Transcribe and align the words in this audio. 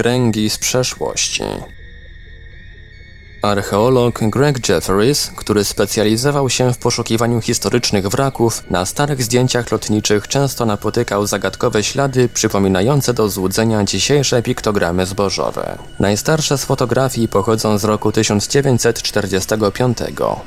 Kręgi 0.00 0.50
z 0.50 0.58
przeszłości. 0.58 1.42
Archeolog 3.42 4.18
Greg 4.22 4.68
Jefferies, 4.68 5.30
który 5.36 5.64
specjalizował 5.64 6.50
się 6.50 6.72
w 6.72 6.78
poszukiwaniu 6.78 7.40
historycznych 7.40 8.08
wraków, 8.08 8.62
na 8.70 8.86
starych 8.86 9.22
zdjęciach 9.22 9.72
lotniczych 9.72 10.28
często 10.28 10.66
napotykał 10.66 11.26
zagadkowe 11.26 11.82
ślady 11.82 12.28
przypominające 12.28 13.14
do 13.14 13.28
złudzenia 13.28 13.84
dzisiejsze 13.84 14.42
piktogramy 14.42 15.06
zbożowe. 15.06 15.78
Najstarsze 16.00 16.58
z 16.58 16.64
fotografii 16.64 17.28
pochodzą 17.28 17.78
z 17.78 17.84
roku 17.84 18.12
1945. 18.12 19.98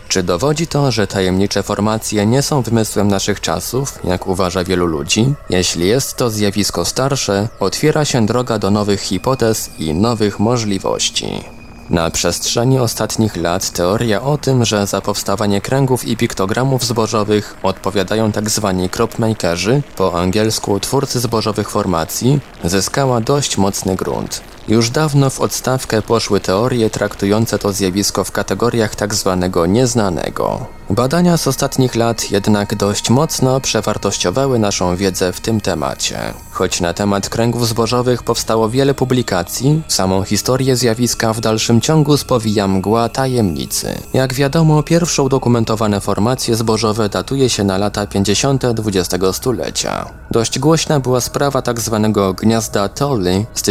Czy 0.07 0.23
dowodzi 0.23 0.68
to, 0.68 0.91
że 0.91 1.07
tajemnicze 1.07 1.64
formacje 1.64 2.25
nie 2.25 2.41
są 2.41 2.62
wymysłem 2.62 3.07
naszych 3.07 3.41
czasów, 3.41 4.00
jak 4.04 4.28
uważa 4.28 4.64
wielu 4.64 4.86
ludzi? 4.86 5.34
Jeśli 5.50 5.88
jest 5.88 6.16
to 6.16 6.30
zjawisko 6.30 6.86
starsze, 6.86 7.48
otwiera 7.60 8.05
się 8.05 8.25
droga 8.25 8.60
do 8.60 8.71
nowych 8.71 9.02
hipotez 9.02 9.70
i 9.80 9.94
nowych 9.94 10.40
możliwości. 10.40 11.62
Na 11.94 12.12
przestrzeni 12.12 12.80
ostatnich 12.80 13.36
lat 13.38 13.70
teoria 13.70 14.22
o 14.22 14.38
tym, 14.38 14.66
że 14.66 14.88
za 14.88 15.02
powstawanie 15.02 15.62
kręgów 15.62 16.08
i 16.08 16.18
piktogramów 16.18 16.84
zbożowych 16.84 17.56
odpowiadają 17.64 18.32
tzw. 18.32 18.76
Tak 18.82 18.92
cropmakerzy, 18.92 19.82
po 19.96 20.20
angielsku 20.20 20.80
twórcy 20.80 21.20
zbożowych 21.20 21.70
formacji, 21.70 22.40
zyskała 22.64 23.22
dość 23.22 23.58
mocny 23.58 23.96
grunt. 23.96 24.42
Już 24.67 24.90
dawno 24.90 25.30
w 25.30 25.41
odstawkę 25.41 26.02
poszły 26.02 26.40
teorie 26.40 26.90
traktujące 26.90 27.59
to 27.59 27.73
zjawisko 27.73 28.23
w 28.23 28.31
kategoriach. 28.31 28.95
Tak 28.95 29.13
nieznanego. 29.66 30.66
Badania 30.90 31.38
z 31.38 31.48
ostatnich 31.48 31.95
lat 31.95 32.31
jednak 32.31 32.76
dość 32.76 33.09
mocno 33.09 33.62
przewartościowały 33.62 34.59
naszą 34.59 34.95
wiedzę 34.95 35.34
w 35.34 35.41
tym 35.41 35.62
temacie. 35.62 36.34
Choć 36.52 36.81
na 36.81 36.94
temat 36.94 37.30
kręgów 37.30 37.68
zbożowych 37.68 38.23
powstało 38.23 38.70
wiele 38.70 38.94
publikacji, 38.94 39.81
samą 39.88 40.23
historię 40.23 40.76
zjawiska 40.76 41.34
w 41.34 41.41
dalszym 41.41 41.82
ciągu 41.82 42.18
spowija 42.18 42.68
mgła 42.68 43.10
tajemnicy. 43.10 43.99
Jak 44.13 44.34
wiadomo, 44.34 44.84
pierwszą 44.84 45.23
udokumentowane 45.23 46.01
formacje 46.01 46.55
zbożowe 46.55 47.10
datuje 47.10 47.49
się 47.49 47.63
na 47.63 47.77
lata 47.77 48.07
50. 48.07 48.63
XX 48.66 49.26
stulecia. 49.32 50.05
Dość 50.32 50.60
głośna 50.60 50.99
była 50.99 51.21
sprawa 51.21 51.62
tzw. 51.62 52.12
Tak 52.13 52.35
gniazda 52.35 52.90
Tolly 52.90 53.45
z 53.54 53.62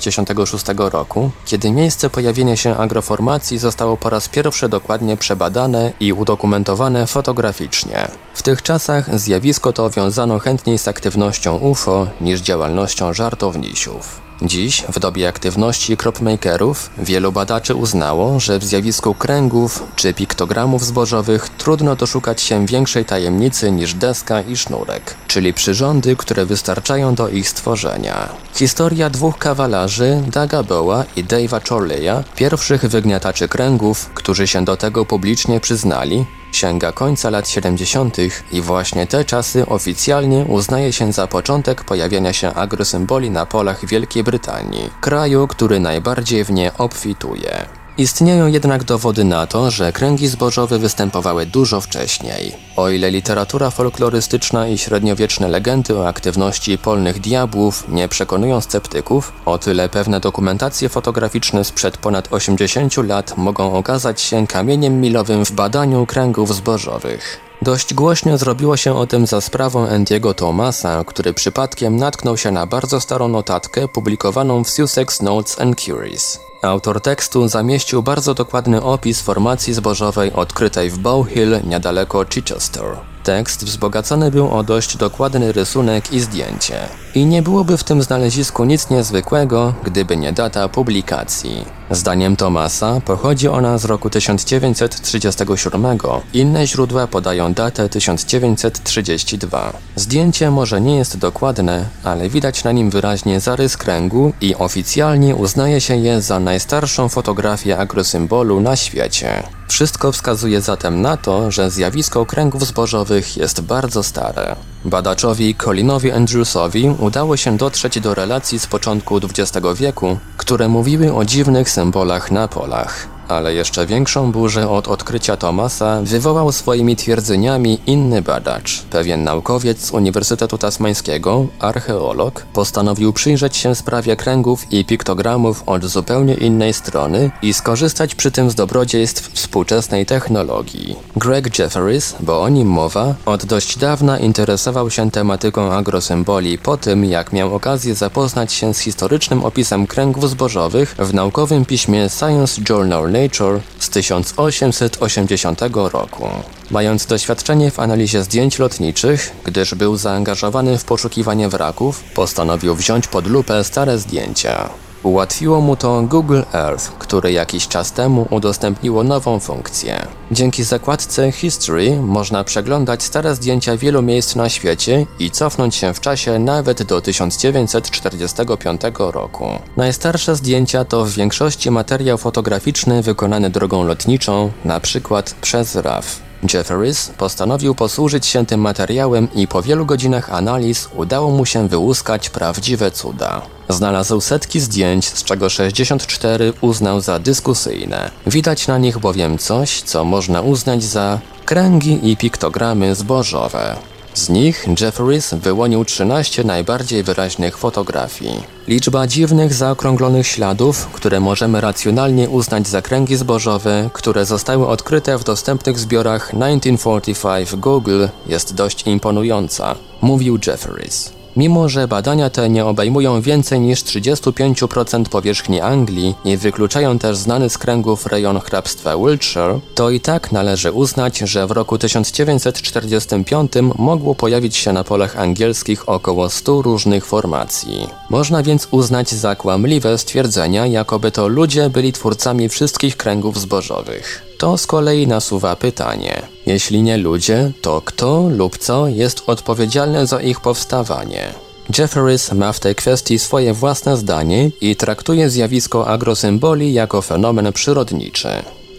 1966 0.00 0.92
roku, 0.92 1.30
kiedy 1.44 1.70
miejsce 1.70 2.10
pojawienia 2.10 2.56
się 2.56 2.76
agroformacji 2.76 3.58
zostało 3.58 3.96
po 3.96 4.10
raz 4.10 4.28
pierwszy 4.28 4.68
dokładnie 4.68 5.16
przebadane 5.16 5.92
i 6.00 6.12
udokumentowane 6.12 7.06
fotograficznie. 7.06 8.08
W 8.34 8.42
tych 8.42 8.62
czasach 8.62 9.18
zjawisko 9.20 9.72
to 9.72 9.90
wiązano 9.90 10.38
chętniej 10.38 10.78
z 10.78 10.88
aktywnością 10.88 11.56
UFO 11.56 12.06
niż 12.20 12.40
działalnością 12.40 13.12
żartownisiów. 13.12 14.23
Dziś, 14.42 14.84
w 14.88 14.98
dobie 14.98 15.28
aktywności 15.28 15.96
cropmakerów, 15.96 16.90
wielu 16.98 17.32
badaczy 17.32 17.74
uznało, 17.74 18.40
że 18.40 18.58
w 18.58 18.64
zjawisku 18.64 19.14
kręgów 19.14 19.82
czy 19.96 20.14
piktogramów 20.14 20.84
zbożowych 20.84 21.48
trudno 21.48 21.96
doszukać 21.96 22.40
się 22.40 22.66
większej 22.66 23.04
tajemnicy 23.04 23.72
niż 23.72 23.94
deska 23.94 24.42
i 24.42 24.56
sznurek, 24.56 25.14
czyli 25.26 25.54
przyrządy, 25.54 26.16
które 26.16 26.46
wystarczają 26.46 27.14
do 27.14 27.28
ich 27.28 27.48
stworzenia. 27.48 28.28
Historia 28.54 29.10
dwóch 29.10 29.38
kawalarzy, 29.38 30.22
Daga 30.26 30.62
Boa 30.62 31.04
i 31.16 31.24
Dave'a 31.24 31.68
Chorleya, 31.68 32.24
pierwszych 32.36 32.86
wygniataczy 32.86 33.48
kręgów, 33.48 34.10
którzy 34.14 34.46
się 34.46 34.64
do 34.64 34.76
tego 34.76 35.04
publicznie 35.04 35.60
przyznali, 35.60 36.26
sięga 36.54 36.92
końca 36.92 37.30
lat 37.30 37.48
70. 37.48 38.16
i 38.52 38.60
właśnie 38.60 39.06
te 39.06 39.24
czasy 39.24 39.66
oficjalnie 39.66 40.44
uznaje 40.48 40.92
się 40.92 41.12
za 41.12 41.26
początek 41.26 41.84
pojawiania 41.84 42.32
się 42.32 42.54
agrosymboli 42.54 43.30
na 43.30 43.46
polach 43.46 43.86
Wielkiej 43.86 44.24
Brytanii, 44.24 44.90
kraju, 45.00 45.46
który 45.46 45.80
najbardziej 45.80 46.44
w 46.44 46.50
nie 46.50 46.78
obfituje. 46.78 47.83
Istnieją 47.98 48.46
jednak 48.46 48.84
dowody 48.84 49.24
na 49.24 49.46
to, 49.46 49.70
że 49.70 49.92
kręgi 49.92 50.28
zbożowe 50.28 50.78
występowały 50.78 51.46
dużo 51.46 51.80
wcześniej. 51.80 52.52
O 52.76 52.88
ile 52.88 53.10
literatura 53.10 53.70
folklorystyczna 53.70 54.68
i 54.68 54.78
średniowieczne 54.78 55.48
legendy 55.48 55.98
o 55.98 56.08
aktywności 56.08 56.78
polnych 56.78 57.20
diabłów 57.20 57.84
nie 57.88 58.08
przekonują 58.08 58.60
sceptyków, 58.60 59.32
o 59.46 59.58
tyle 59.58 59.88
pewne 59.88 60.20
dokumentacje 60.20 60.88
fotograficzne 60.88 61.64
sprzed 61.64 61.98
ponad 61.98 62.28
80 62.32 62.96
lat 62.96 63.36
mogą 63.36 63.72
okazać 63.72 64.20
się 64.20 64.46
kamieniem 64.46 65.00
milowym 65.00 65.44
w 65.44 65.52
badaniu 65.52 66.06
kręgów 66.06 66.54
zbożowych. 66.54 67.40
Dość 67.62 67.94
głośno 67.94 68.38
zrobiło 68.38 68.76
się 68.76 68.96
o 68.96 69.06
tym 69.06 69.26
za 69.26 69.40
sprawą 69.40 69.88
Andiego 69.88 70.34
Thomasa, 70.34 71.04
który 71.04 71.34
przypadkiem 71.34 71.96
natknął 71.96 72.36
się 72.36 72.50
na 72.50 72.66
bardzo 72.66 73.00
starą 73.00 73.28
notatkę 73.28 73.88
publikowaną 73.88 74.64
w 74.64 74.70
Sussex 74.70 75.22
Notes 75.22 75.60
and 75.60 75.80
Curies. 75.80 76.38
Autor 76.64 77.00
tekstu 77.00 77.48
zamieścił 77.48 78.02
bardzo 78.02 78.34
dokładny 78.34 78.82
opis 78.82 79.20
formacji 79.20 79.74
zbożowej 79.74 80.32
odkrytej 80.32 80.90
w 80.90 80.98
Bow 80.98 81.28
Hill 81.28 81.60
niedaleko 81.64 82.24
Chichester. 82.24 82.84
Tekst 83.24 83.64
wzbogacony 83.64 84.30
był 84.30 84.50
o 84.50 84.62
dość 84.62 84.96
dokładny 84.96 85.52
rysunek 85.52 86.12
i 86.12 86.20
zdjęcie. 86.20 86.88
I 87.14 87.26
nie 87.26 87.42
byłoby 87.42 87.76
w 87.76 87.84
tym 87.84 88.02
znalezisku 88.02 88.64
nic 88.64 88.90
niezwykłego, 88.90 89.74
gdyby 89.84 90.16
nie 90.16 90.32
data 90.32 90.68
publikacji. 90.68 91.64
Zdaniem 91.90 92.36
Thomasa 92.36 93.00
pochodzi 93.00 93.48
ona 93.48 93.78
z 93.78 93.84
roku 93.84 94.10
1937. 94.10 95.98
Inne 96.34 96.66
źródła 96.66 97.06
podają 97.06 97.52
datę 97.54 97.88
1932. 97.88 99.72
Zdjęcie 99.96 100.50
może 100.50 100.80
nie 100.80 100.96
jest 100.96 101.18
dokładne, 101.18 101.84
ale 102.04 102.28
widać 102.28 102.64
na 102.64 102.72
nim 102.72 102.90
wyraźnie 102.90 103.40
zarys 103.40 103.76
kręgu 103.76 104.32
i 104.40 104.54
oficjalnie 104.54 105.36
uznaje 105.36 105.80
się 105.80 105.96
je 105.96 106.22
za 106.22 106.40
najstarszą 106.54 107.08
fotografię 107.08 107.78
agrosymbolu 107.78 108.60
na 108.60 108.76
świecie. 108.76 109.42
Wszystko 109.68 110.12
wskazuje 110.12 110.60
zatem 110.60 111.02
na 111.02 111.16
to, 111.16 111.50
że 111.50 111.70
zjawisko 111.70 112.26
kręgów 112.26 112.66
zbożowych 112.66 113.36
jest 113.36 113.60
bardzo 113.60 114.02
stare. 114.02 114.56
Badaczowi 114.84 115.54
Colinowi 115.54 116.10
Andrewsowi 116.12 116.88
udało 116.98 117.36
się 117.36 117.56
dotrzeć 117.56 118.00
do 118.00 118.14
relacji 118.14 118.58
z 118.58 118.66
początku 118.66 119.16
XX 119.16 119.66
wieku, 119.74 120.18
które 120.36 120.68
mówiły 120.68 121.14
o 121.14 121.24
dziwnych 121.24 121.70
symbolach 121.70 122.30
na 122.30 122.48
polach. 122.48 123.13
Ale 123.28 123.54
jeszcze 123.54 123.86
większą 123.86 124.32
burzę 124.32 124.70
od 124.70 124.88
odkrycia 124.88 125.36
Thomasa 125.36 126.00
wywołał 126.02 126.52
swoimi 126.52 126.96
twierdzeniami 126.96 127.78
inny 127.86 128.22
badacz. 128.22 128.82
Pewien 128.82 129.24
naukowiec 129.24 129.86
z 129.86 129.90
Uniwersytetu 129.90 130.58
Tasmańskiego, 130.58 131.46
archeolog, 131.60 132.46
postanowił 132.52 133.12
przyjrzeć 133.12 133.56
się 133.56 133.74
sprawie 133.74 134.16
kręgów 134.16 134.72
i 134.72 134.84
piktogramów 134.84 135.62
od 135.66 135.84
zupełnie 135.84 136.34
innej 136.34 136.72
strony 136.72 137.30
i 137.42 137.54
skorzystać 137.54 138.14
przy 138.14 138.30
tym 138.30 138.50
z 138.50 138.54
dobrodziejstw 138.54 139.32
współczesnej 139.32 140.06
technologii. 140.06 140.96
Greg 141.16 141.58
Jefferies, 141.58 142.14
bo 142.20 142.42
o 142.42 142.48
nim 142.48 142.68
mowa, 142.68 143.14
od 143.26 143.44
dość 143.44 143.78
dawna 143.78 144.18
interesował 144.18 144.90
się 144.90 145.10
tematyką 145.10 145.72
agrosymboli 145.72 146.58
po 146.58 146.76
tym, 146.76 147.04
jak 147.04 147.32
miał 147.32 147.54
okazję 147.54 147.94
zapoznać 147.94 148.52
się 148.52 148.74
z 148.74 148.78
historycznym 148.78 149.44
opisem 149.44 149.86
kręgów 149.86 150.30
zbożowych 150.30 150.94
w 150.98 151.14
naukowym 151.14 151.64
piśmie 151.64 152.08
Science 152.08 152.60
Journal 152.68 153.13
Nature 153.22 153.60
z 153.78 153.88
1880 153.88 155.60
roku. 155.74 156.28
Mając 156.70 157.06
doświadczenie 157.06 157.70
w 157.70 157.80
analizie 157.80 158.22
zdjęć 158.22 158.58
lotniczych, 158.58 159.32
gdyż 159.44 159.74
był 159.74 159.96
zaangażowany 159.96 160.78
w 160.78 160.84
poszukiwanie 160.84 161.48
wraków, 161.48 162.04
postanowił 162.14 162.74
wziąć 162.74 163.06
pod 163.06 163.26
lupę 163.26 163.64
stare 163.64 163.98
zdjęcia. 163.98 164.70
Ułatwiło 165.04 165.60
mu 165.60 165.76
to 165.76 166.02
Google 166.02 166.42
Earth, 166.52 166.92
które 166.98 167.32
jakiś 167.32 167.68
czas 167.68 167.92
temu 167.92 168.26
udostępniło 168.30 169.04
nową 169.04 169.40
funkcję. 169.40 170.06
Dzięki 170.30 170.64
zakładce 170.64 171.32
History 171.32 171.96
można 171.96 172.44
przeglądać 172.44 173.02
stare 173.02 173.34
zdjęcia 173.34 173.76
wielu 173.76 174.02
miejsc 174.02 174.36
na 174.36 174.48
świecie 174.48 175.06
i 175.18 175.30
cofnąć 175.30 175.74
się 175.74 175.94
w 175.94 176.00
czasie 176.00 176.38
nawet 176.38 176.82
do 176.82 177.00
1945 177.00 178.80
roku. 178.98 179.48
Najstarsze 179.76 180.36
zdjęcia 180.36 180.84
to 180.84 181.04
w 181.04 181.10
większości 181.10 181.70
materiał 181.70 182.18
fotograficzny 182.18 183.02
wykonany 183.02 183.50
drogą 183.50 183.84
lotniczą, 183.84 184.50
na 184.64 184.80
przykład 184.80 185.34
przez 185.40 185.76
RAF. 185.76 186.20
Jefferies 186.54 187.10
postanowił 187.18 187.74
posłużyć 187.74 188.26
się 188.26 188.46
tym 188.46 188.60
materiałem 188.60 189.28
i 189.34 189.48
po 189.48 189.62
wielu 189.62 189.86
godzinach 189.86 190.32
analiz 190.32 190.88
udało 190.96 191.30
mu 191.30 191.46
się 191.46 191.68
wyłuskać 191.68 192.30
prawdziwe 192.30 192.90
cuda. 192.90 193.42
Znalazł 193.68 194.20
setki 194.20 194.60
zdjęć, 194.60 195.08
z 195.08 195.24
czego 195.24 195.50
64 195.50 196.52
uznał 196.60 197.00
za 197.00 197.18
dyskusyjne. 197.18 198.10
Widać 198.26 198.66
na 198.66 198.78
nich 198.78 198.98
bowiem 198.98 199.38
coś, 199.38 199.82
co 199.82 200.04
można 200.04 200.40
uznać 200.40 200.82
za 200.82 201.18
kręgi 201.44 202.10
i 202.10 202.16
piktogramy 202.16 202.94
zbożowe. 202.94 203.76
Z 204.14 204.28
nich 204.28 204.66
Jefferies 204.80 205.34
wyłonił 205.34 205.84
13 205.84 206.44
najbardziej 206.44 207.02
wyraźnych 207.02 207.56
fotografii. 207.56 208.42
Liczba 208.68 209.06
dziwnych, 209.06 209.54
zaokrąglonych 209.54 210.26
śladów, 210.26 210.86
które 210.86 211.20
możemy 211.20 211.60
racjonalnie 211.60 212.28
uznać 212.28 212.68
za 212.68 212.82
kręgi 212.82 213.16
zbożowe, 213.16 213.90
które 213.92 214.26
zostały 214.26 214.66
odkryte 214.66 215.18
w 215.18 215.24
dostępnych 215.24 215.78
zbiorach 215.78 216.26
1945 216.26 217.56
Google 217.56 218.06
jest 218.26 218.54
dość 218.54 218.86
imponująca, 218.86 219.74
mówił 220.00 220.38
Jefferies. 220.46 221.23
Mimo, 221.36 221.68
że 221.68 221.88
badania 221.88 222.30
te 222.30 222.48
nie 222.48 222.64
obejmują 222.64 223.20
więcej 223.20 223.60
niż 223.60 223.82
35% 223.82 225.04
powierzchni 225.04 225.60
Anglii 225.60 226.14
i 226.24 226.36
wykluczają 226.36 226.98
też 226.98 227.16
znany 227.16 227.50
z 227.50 227.58
kręgów 227.58 228.06
rejon 228.06 228.40
hrabstwa 228.40 228.96
Wiltshire, 228.96 229.58
to 229.74 229.90
i 229.90 230.00
tak 230.00 230.32
należy 230.32 230.72
uznać, 230.72 231.18
że 231.18 231.46
w 231.46 231.50
roku 231.50 231.78
1945 231.78 233.52
mogło 233.78 234.14
pojawić 234.14 234.56
się 234.56 234.72
na 234.72 234.84
polach 234.84 235.18
angielskich 235.18 235.88
około 235.88 236.30
100 236.30 236.62
różnych 236.62 237.06
formacji. 237.06 237.88
Można 238.10 238.42
więc 238.42 238.68
uznać 238.70 239.10
za 239.10 239.36
kłamliwe 239.36 239.98
stwierdzenia, 239.98 240.66
jakoby 240.66 241.10
to 241.10 241.28
ludzie 241.28 241.70
byli 241.70 241.92
twórcami 241.92 242.48
wszystkich 242.48 242.96
kręgów 242.96 243.40
zbożowych. 243.40 244.33
To 244.44 244.58
z 244.58 244.66
kolei 244.66 245.06
nasuwa 245.06 245.56
pytanie: 245.56 246.22
jeśli 246.46 246.82
nie 246.82 246.96
ludzie, 246.96 247.52
to 247.60 247.82
kto 247.84 248.28
lub 248.28 248.58
co 248.58 248.88
jest 248.88 249.22
odpowiedzialne 249.26 250.06
za 250.06 250.20
ich 250.20 250.40
powstawanie? 250.40 251.34
Jefferies 251.78 252.32
ma 252.32 252.52
w 252.52 252.60
tej 252.60 252.74
kwestii 252.74 253.18
swoje 253.18 253.54
własne 253.54 253.96
zdanie 253.96 254.50
i 254.60 254.76
traktuje 254.76 255.30
zjawisko 255.30 255.88
agrosymboli 255.88 256.72
jako 256.72 257.02
fenomen 257.02 257.52
przyrodniczy. 257.52 258.28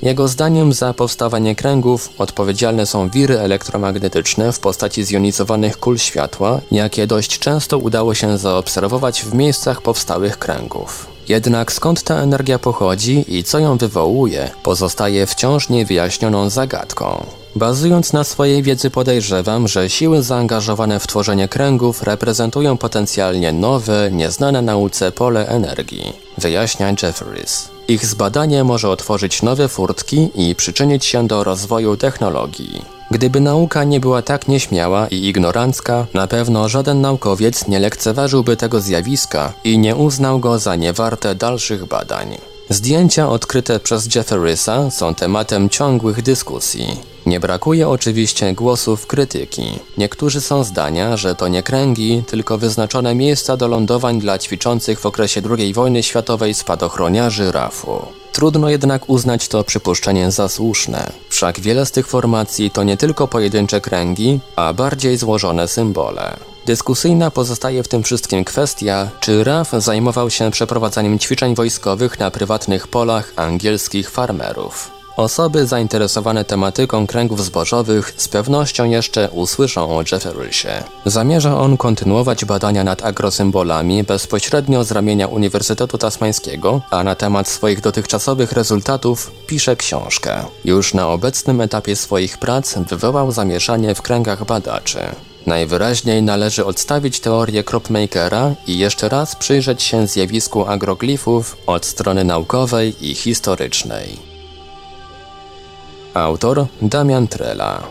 Jego 0.01 0.27
zdaniem 0.27 0.73
za 0.73 0.93
powstawanie 0.93 1.55
kręgów 1.55 2.09
odpowiedzialne 2.17 2.85
są 2.85 3.09
wiry 3.09 3.39
elektromagnetyczne 3.39 4.51
w 4.51 4.59
postaci 4.59 5.03
zjonizowanych 5.03 5.77
kul 5.77 5.97
światła, 5.97 6.61
jakie 6.71 7.07
dość 7.07 7.39
często 7.39 7.77
udało 7.77 8.13
się 8.13 8.37
zaobserwować 8.37 9.23
w 9.23 9.33
miejscach 9.33 9.81
powstałych 9.81 10.39
kręgów. 10.39 11.14
Jednak 11.29 11.71
skąd 11.71 12.03
ta 12.03 12.15
energia 12.15 12.59
pochodzi 12.59 13.25
i 13.27 13.43
co 13.43 13.59
ją 13.59 13.77
wywołuje, 13.77 14.49
pozostaje 14.63 15.25
wciąż 15.25 15.69
niewyjaśnioną 15.69 16.49
zagadką. 16.49 17.25
Bazując 17.55 18.13
na 18.13 18.23
swojej 18.23 18.63
wiedzy 18.63 18.89
podejrzewam, 18.89 19.67
że 19.67 19.89
siły 19.89 20.23
zaangażowane 20.23 20.99
w 20.99 21.07
tworzenie 21.07 21.47
kręgów 21.47 22.03
reprezentują 22.03 22.77
potencjalnie 22.77 23.53
nowe, 23.53 24.09
nieznane 24.11 24.61
nauce 24.61 25.11
pole 25.11 25.47
energii, 25.47 26.13
wyjaśnia 26.37 26.89
Jefferies. 27.03 27.69
Ich 27.87 28.05
zbadanie 28.05 28.63
może 28.63 28.89
otworzyć 28.89 29.41
nowe 29.41 29.67
furtki 29.67 30.29
i 30.35 30.55
przyczynić 30.55 31.05
się 31.05 31.27
do 31.27 31.43
rozwoju 31.43 31.97
technologii. 31.97 32.94
Gdyby 33.11 33.39
nauka 33.39 33.83
nie 33.83 33.99
była 33.99 34.21
tak 34.21 34.47
nieśmiała 34.47 35.07
i 35.07 35.25
ignorancka, 35.25 36.07
na 36.13 36.27
pewno 36.27 36.69
żaden 36.69 37.01
naukowiec 37.01 37.67
nie 37.67 37.79
lekceważyłby 37.79 38.57
tego 38.57 38.81
zjawiska 38.81 39.53
i 39.63 39.77
nie 39.77 39.95
uznał 39.95 40.39
go 40.39 40.59
za 40.59 40.75
niewarte 40.75 41.35
dalszych 41.35 41.85
badań. 41.85 42.37
Zdjęcia 42.69 43.29
odkryte 43.29 43.79
przez 43.79 44.15
Jefferysa 44.15 44.91
są 44.91 45.15
tematem 45.15 45.69
ciągłych 45.69 46.21
dyskusji. 46.21 46.87
Nie 47.25 47.39
brakuje 47.39 47.89
oczywiście 47.89 48.53
głosów 48.53 49.07
krytyki. 49.07 49.79
Niektórzy 49.97 50.41
są 50.41 50.63
zdania, 50.63 51.17
że 51.17 51.35
to 51.35 51.47
nie 51.47 51.63
kręgi, 51.63 52.23
tylko 52.27 52.57
wyznaczone 52.57 53.15
miejsca 53.15 53.57
do 53.57 53.67
lądowań 53.67 54.19
dla 54.19 54.39
ćwiczących 54.39 54.99
w 54.99 55.05
okresie 55.05 55.41
II 55.57 55.73
wojny 55.73 56.03
światowej 56.03 56.53
spadochroniarzy 56.53 57.51
RAF-u. 57.51 58.24
Trudno 58.35 58.69
jednak 58.69 59.09
uznać 59.09 59.47
to 59.47 59.63
przypuszczenie 59.63 60.31
za 60.31 60.49
słuszne. 60.49 61.11
Wszak 61.29 61.59
wiele 61.59 61.85
z 61.85 61.91
tych 61.91 62.07
formacji 62.07 62.71
to 62.71 62.83
nie 62.83 62.97
tylko 62.97 63.27
pojedyncze 63.27 63.81
kręgi, 63.81 64.39
a 64.55 64.73
bardziej 64.73 65.17
złożone 65.17 65.67
symbole. 65.67 66.37
Dyskusyjna 66.65 67.31
pozostaje 67.31 67.83
w 67.83 67.87
tym 67.87 68.03
wszystkim 68.03 68.45
kwestia, 68.45 69.09
czy 69.19 69.43
RAF 69.43 69.71
zajmował 69.71 70.29
się 70.29 70.51
przeprowadzaniem 70.51 71.19
ćwiczeń 71.19 71.55
wojskowych 71.55 72.19
na 72.19 72.31
prywatnych 72.31 72.87
polach 72.87 73.33
angielskich 73.35 74.09
farmerów. 74.09 74.94
Osoby 75.17 75.67
zainteresowane 75.67 76.45
tematyką 76.45 77.07
kręgów 77.07 77.45
zbożowych 77.45 78.13
z 78.17 78.27
pewnością 78.27 78.85
jeszcze 78.85 79.29
usłyszą 79.29 79.97
o 79.97 80.03
Jefferysie. 80.11 80.83
Zamierza 81.05 81.57
on 81.57 81.77
kontynuować 81.77 82.45
badania 82.45 82.83
nad 82.83 83.05
agrosymbolami 83.05 84.03
bezpośrednio 84.03 84.83
z 84.83 84.91
ramienia 84.91 85.27
Uniwersytetu 85.27 85.97
Tasmańskiego, 85.97 86.81
a 86.91 87.03
na 87.03 87.15
temat 87.15 87.47
swoich 87.47 87.81
dotychczasowych 87.81 88.51
rezultatów 88.51 89.31
pisze 89.47 89.75
książkę. 89.75 90.43
Już 90.65 90.93
na 90.93 91.07
obecnym 91.07 91.61
etapie 91.61 91.95
swoich 91.95 92.37
prac 92.37 92.75
wywołał 92.77 93.31
zamieszanie 93.31 93.95
w 93.95 94.01
kręgach 94.01 94.45
badaczy. 94.45 94.99
Najwyraźniej 95.45 96.23
należy 96.23 96.65
odstawić 96.65 97.19
teorię 97.19 97.63
Kropmakera 97.63 98.55
i 98.67 98.77
jeszcze 98.77 99.09
raz 99.09 99.35
przyjrzeć 99.35 99.83
się 99.83 100.07
zjawisku 100.07 100.65
agroglifów 100.65 101.57
od 101.67 101.85
strony 101.85 102.23
naukowej 102.23 103.09
i 103.09 103.15
historycznej. 103.15 104.34
Autor 106.15 106.67
Damian 106.81 107.27
Trela 107.27 107.83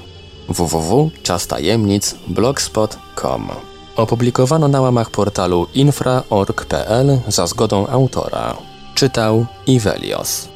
www.czastajemnic.blogspot.com 0.49 3.49
Opublikowano 3.97 4.69
na 4.69 4.81
łamach 4.81 5.11
portalu 5.11 5.67
infra.org.pl 5.75 7.19
za 7.29 7.47
zgodą 7.47 7.87
autora. 7.87 8.57
Czytał 8.95 9.47
Ivelios. 9.67 10.49